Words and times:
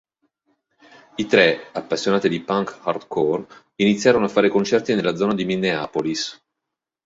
I 1.17 1.27
tre, 1.27 1.69
appassionati 1.73 2.27
di 2.27 2.41
punk 2.41 2.75
hardcore, 2.83 3.45
iniziarono 3.75 4.25
a 4.25 4.29
fare 4.29 4.49
concerti 4.49 4.95
nella 4.95 5.15
zona 5.15 5.35
di 5.35 5.45
Minneapolis. 5.45 6.43